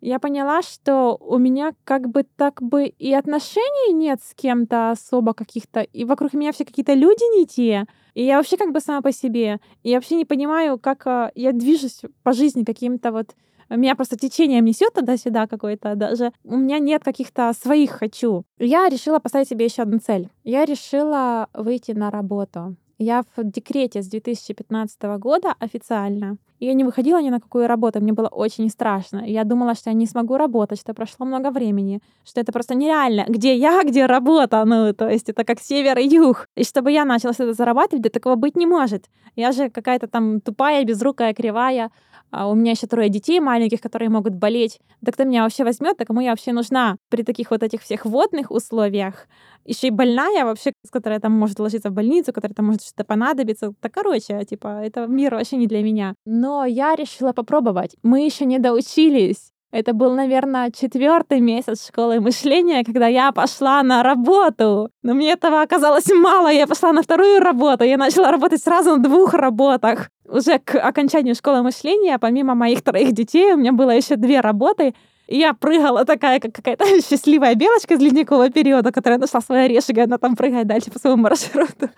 [0.00, 5.34] я поняла, что у меня как бы так бы и отношений нет с кем-то особо
[5.34, 9.02] каких-то, и вокруг меня все какие-то люди не те, и я вообще как бы сама
[9.02, 13.34] по себе, и я вообще не понимаю, как э, я движусь по жизни каким-то вот
[13.68, 16.32] меня просто течением несет туда-сюда какой-то даже.
[16.44, 18.44] У меня нет каких-то своих хочу.
[18.58, 20.28] Я решила поставить себе еще одну цель.
[20.44, 22.76] Я решила выйти на работу.
[22.98, 26.38] Я в декрете с 2015 года официально.
[26.58, 29.22] И я не выходила ни на какую работу, мне было очень страшно.
[29.26, 33.24] Я думала, что я не смогу работать, что прошло много времени, что это просто нереально.
[33.28, 34.64] Где я, где работа?
[34.64, 36.48] Ну, то есть это как север и юг.
[36.56, 39.06] И чтобы я начала это зарабатывать, да такого быть не может.
[39.34, 41.90] Я же какая-то там тупая, безрукая, кривая.
[42.30, 44.80] А у меня еще трое детей маленьких, которые могут болеть.
[45.00, 48.04] Да кто меня вообще возьмет, да кому я вообще нужна при таких вот этих всех
[48.04, 49.28] водных условиях?
[49.64, 53.04] Еще и больная вообще, с которой там может ложиться в больницу, которая там может что-то
[53.04, 53.72] понадобиться.
[53.80, 56.14] Так, короче, типа, это мир вообще не для меня.
[56.24, 57.96] Но я решила попробовать.
[58.02, 59.52] Мы еще не доучились.
[59.72, 64.90] Это был, наверное, четвертый месяц школы мышления, когда я пошла на работу.
[65.02, 66.48] Но мне этого оказалось мало.
[66.48, 67.84] Я пошла на вторую работу.
[67.84, 70.10] Я начала работать сразу на двух работах.
[70.28, 74.94] Уже к окончанию школы мышления, помимо моих троих детей, у меня было еще две работы.
[75.26, 79.96] И я прыгала такая, как какая-то счастливая белочка из ледникового периода, которая нашла свой орешек,
[79.96, 81.90] и она там прыгает дальше по своему маршруту.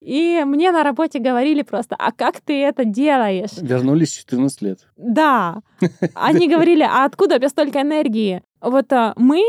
[0.00, 3.56] И мне на работе говорили просто, а как ты это делаешь?
[3.60, 4.80] Вернулись 14 лет.
[4.96, 5.60] Да.
[6.14, 8.42] Они говорили, а откуда у тебя столько энергии?
[8.60, 9.42] Вот а, мы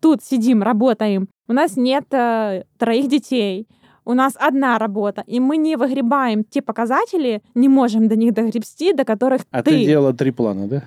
[0.00, 3.68] тут сидим, работаем, у нас нет а, троих детей,
[4.06, 8.92] у нас одна работа, и мы не выгребаем те показатели, не можем до них догребсти,
[8.92, 9.70] до которых а ты...
[9.72, 10.82] ты делала три плана, да?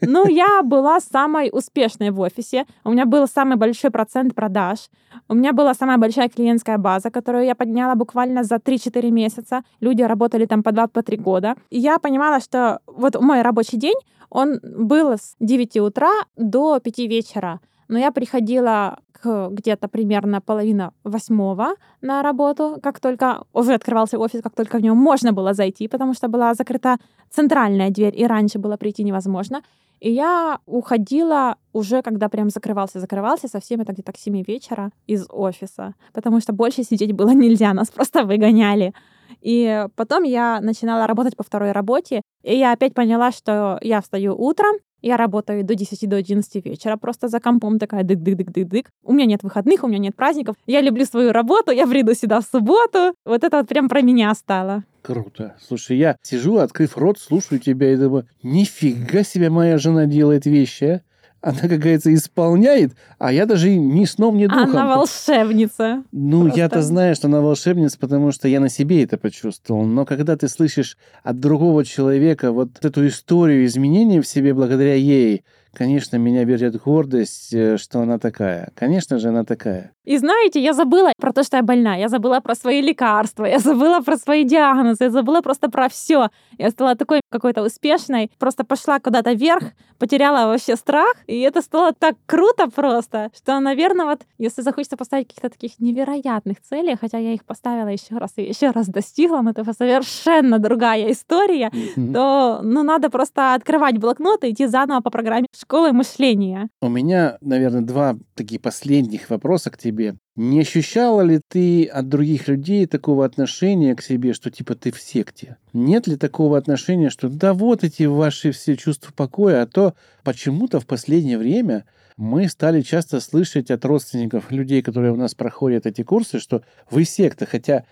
[0.00, 2.64] Ну, я была самой успешной в офисе.
[2.84, 4.90] У меня был самый большой процент продаж.
[5.28, 9.62] У меня была самая большая клиентская база, которую я подняла буквально за 3-4 месяца.
[9.80, 11.54] Люди работали там по 2-3 по года.
[11.70, 13.96] И я понимала, что вот мой рабочий день,
[14.30, 17.60] он был с 9 утра до 5 вечера
[17.92, 24.40] но я приходила к где-то примерно половина восьмого на работу, как только уже открывался офис,
[24.42, 26.96] как только в него можно было зайти, потому что была закрыта
[27.30, 29.62] центральная дверь, и раньше было прийти невозможно.
[30.00, 35.94] И я уходила уже, когда прям закрывался-закрывался, совсем это где-то к 7 вечера из офиса,
[36.14, 38.94] потому что больше сидеть было нельзя, нас просто выгоняли.
[39.42, 44.34] И потом я начинала работать по второй работе, и я опять поняла, что я встаю
[44.34, 48.86] утром, я работаю до 10 до 11 вечера, просто за компом такая дык-дык-дык-дык-дык.
[49.04, 50.56] У меня нет выходных, у меня нет праздников.
[50.66, 53.14] Я люблю свою работу, я приду сюда в субботу.
[53.24, 54.84] Вот это вот прям про меня стало.
[55.02, 55.56] Круто.
[55.60, 60.84] Слушай, я сижу, открыв рот, слушаю тебя и думаю, нифига себе моя жена делает вещи,
[60.84, 61.00] а?
[61.42, 64.70] Она, как говорится, исполняет, а я даже ни сном, ни духом.
[64.70, 66.04] Она волшебница.
[66.12, 66.60] Ну, Просто.
[66.60, 69.84] я-то знаю, что она волшебница, потому что я на себе это почувствовал.
[69.84, 75.44] Но когда ты слышишь от другого человека вот эту историю изменений в себе благодаря ей,
[75.72, 78.70] конечно, меня берет гордость, э, что она такая.
[78.76, 79.92] Конечно же, она такая.
[80.04, 81.94] И знаете, я забыла про то, что я больна.
[81.94, 86.28] Я забыла про свои лекарства, я забыла про свои диагнозы, я забыла просто про все.
[86.58, 89.64] Я стала такой какой-то успешной, просто пошла куда-то вверх,
[89.98, 95.28] потеряла вообще страх, и это стало так круто просто, что, наверное, вот если захочется поставить
[95.28, 99.50] каких-то таких невероятных целей, хотя я их поставила еще раз и еще раз достигла, но
[99.50, 102.12] это совершенно другая история, mm-hmm.
[102.12, 106.68] то ну, надо просто открывать блокнот и идти заново по программе школы мышления.
[106.80, 110.16] У меня, наверное, два таких последних вопроса к тебе себе.
[110.34, 115.00] Не ощущала ли ты от других людей такого отношения к себе, что типа ты в
[115.00, 115.56] секте?
[115.72, 120.80] Нет ли такого отношения, что да вот эти ваши все чувства покоя, а то почему-то
[120.80, 121.84] в последнее время
[122.16, 127.04] мы стали часто слышать от родственников людей, которые у нас проходят эти курсы, что вы
[127.04, 127.84] секта, хотя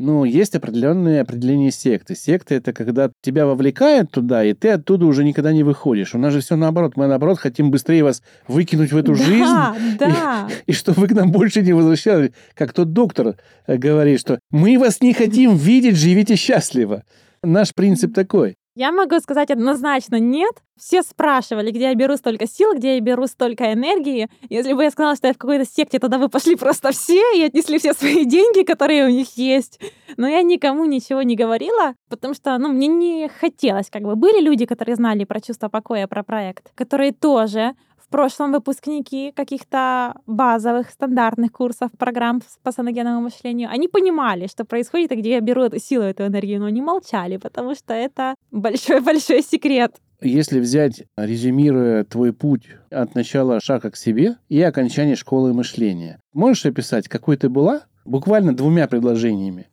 [0.00, 2.14] ну, есть определенные определения секты.
[2.14, 6.14] Секта— это когда тебя вовлекают туда, и ты оттуда уже никогда не выходишь.
[6.14, 6.92] У нас же все наоборот.
[6.94, 9.98] Мы, наоборот, хотим быстрее вас выкинуть в эту да, жизнь.
[9.98, 10.48] Да.
[10.66, 12.30] И, и чтобы вы к нам больше не возвращались.
[12.54, 17.02] Как тот доктор э, говорит, что мы вас не хотим видеть, живите счастливо.
[17.42, 18.57] Наш принцип такой.
[18.78, 20.54] Я могу сказать однозначно нет.
[20.76, 24.28] Все спрашивали, где я беру столько сил, где я беру столько энергии.
[24.48, 27.42] Если бы я сказала, что я в какой-то секте, тогда вы пошли просто все и
[27.42, 29.80] отнесли все свои деньги, которые у них есть.
[30.16, 33.90] Но я никому ничего не говорила, потому что, ну, мне не хотелось.
[33.90, 37.74] Как бы были люди, которые знали про чувство покоя, про проект, которые тоже
[38.08, 45.12] в прошлом выпускники каких-то базовых, стандартных курсов, программ по саногенному мышлению, они понимали, что происходит
[45.12, 49.42] и где я беру эту силу, эту энергию, но они молчали, потому что это большой-большой
[49.48, 49.96] секрет.
[50.22, 56.64] Если взять, резюмируя твой путь от начала шага к себе и окончания школы мышления, можешь
[56.64, 57.82] описать, какой ты была?
[58.06, 59.68] Буквально двумя предложениями.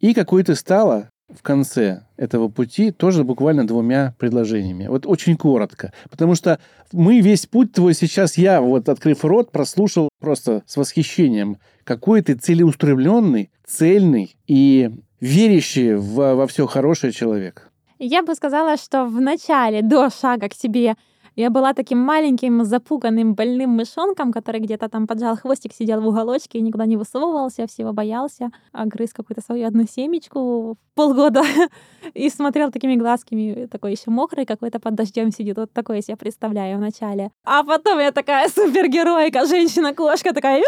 [0.00, 4.86] И какой ты стала в конце этого пути тоже буквально двумя предложениями.
[4.86, 5.92] Вот очень коротко.
[6.10, 6.58] Потому что
[6.92, 12.34] мы весь путь твой сейчас, я вот открыв рот, прослушал просто с восхищением, какой ты
[12.34, 17.70] целеустремленный, цельный и верящий в, во все хорошее человек.
[17.98, 20.96] Я бы сказала, что в начале, до шага к себе,
[21.40, 26.58] я была таким маленьким, запуганным, больным мышонком, который где-то там поджал хвостик, сидел в уголочке
[26.58, 31.42] и никуда не высовывался, всего боялся, а грыз какую-то свою одну семечку полгода
[32.14, 35.56] и смотрел такими глазками, такой еще мокрый, какой-то под дождем сидит.
[35.56, 37.30] Вот такое я себе представляю вначале.
[37.44, 40.62] А потом я такая супергеройка, женщина-кошка, такая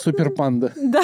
[0.00, 0.72] Супер панда.
[0.82, 1.02] Да.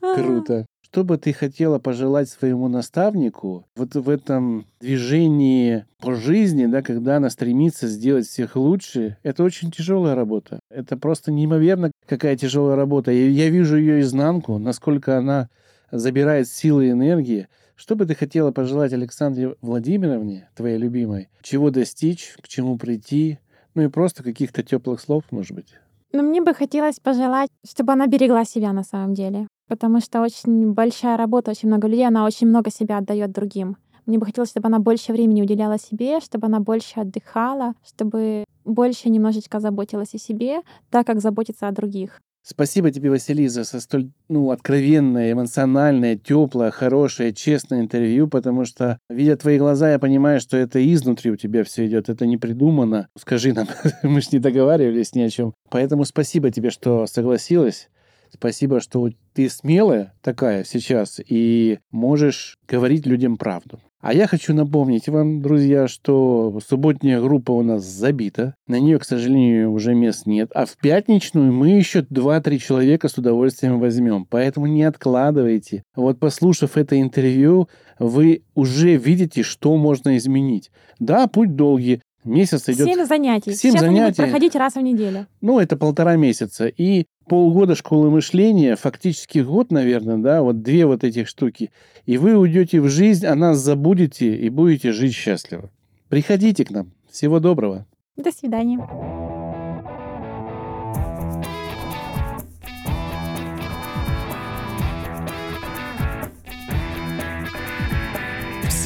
[0.00, 0.66] Круто.
[0.92, 7.18] Что бы ты хотела пожелать своему наставнику вот в этом движении по жизни, да, когда
[7.18, 9.16] она стремится сделать всех лучше?
[9.22, 10.58] Это очень тяжелая работа.
[10.68, 13.12] Это просто неимоверно какая тяжелая работа.
[13.12, 15.48] И я вижу ее изнанку, насколько она
[15.92, 17.46] забирает силы и энергии.
[17.76, 21.28] Что бы ты хотела пожелать Александре Владимировне, твоей любимой?
[21.40, 23.38] Чего достичь, к чему прийти?
[23.76, 25.72] Ну и просто каких-то теплых слов, может быть.
[26.12, 30.72] Но мне бы хотелось пожелать, чтобы она берегла себя на самом деле потому что очень
[30.72, 33.76] большая работа, очень много людей, она очень много себя отдает другим.
[34.04, 39.08] Мне бы хотелось, чтобы она больше времени уделяла себе, чтобы она больше отдыхала, чтобы больше
[39.08, 42.20] немножечко заботилась о себе, так как заботится о других.
[42.42, 49.36] Спасибо тебе, Василиса, за столь ну, откровенное, эмоциональное, теплое, хорошее, честное интервью, потому что, видя
[49.36, 53.06] твои глаза, я понимаю, что это изнутри у тебя все идет, это не придумано.
[53.16, 53.68] Скажи нам,
[54.02, 55.54] мы же не договаривались ни о чем.
[55.68, 57.88] Поэтому спасибо тебе, что согласилась.
[58.32, 59.00] Спасибо, что
[59.34, 63.80] ты смелая такая сейчас и можешь говорить людям правду.
[64.00, 68.54] А я хочу напомнить вам, друзья, что субботняя группа у нас забита.
[68.66, 70.50] На нее, к сожалению, уже мест нет.
[70.54, 74.24] А в пятничную мы еще 2-3 человека с удовольствием возьмем.
[74.24, 75.82] Поэтому не откладывайте.
[75.94, 77.68] Вот послушав это интервью,
[77.98, 80.70] вы уже видите, что можно изменить.
[80.98, 82.00] Да, путь долгий.
[82.24, 82.86] Месяц идет...
[82.86, 83.54] Семь занятий.
[83.54, 83.98] Семь Сейчас занятий.
[83.98, 85.26] они будут проходить раз в неделю.
[85.40, 86.66] Ну, это полтора месяца.
[86.66, 91.70] И полгода школы мышления, фактически год, наверное, да, вот две вот этих штуки.
[92.04, 95.70] И вы уйдете в жизнь, о нас забудете и будете жить счастливо.
[96.08, 96.92] Приходите к нам.
[97.10, 97.86] Всего доброго.
[98.16, 99.19] До свидания.